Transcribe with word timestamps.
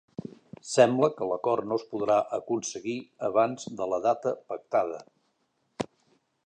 Sembla 0.69 1.09
que 1.19 1.27
l'acord 1.31 1.67
no 1.71 1.77
es 1.81 1.85
podrà 1.91 2.15
aconseguir 2.39 2.97
abans 3.29 3.69
de 3.81 3.89
la 3.93 4.01
data 4.09 4.35
pactada 4.53 5.03